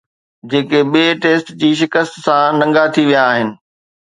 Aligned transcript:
جيڪي 0.51 0.81
ٻئي 0.91 1.07
ٽيسٽ 1.21 1.47
جي 1.59 1.69
شڪست 1.79 2.13
سان 2.25 2.47
ننگا 2.59 2.85
ٿي 2.93 3.03
ويا 3.09 3.23
آهن 3.31 3.49